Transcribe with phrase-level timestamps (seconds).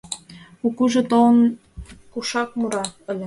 [0.59, 1.37] Кукужо, толын,
[2.11, 3.19] кушак мура ыле?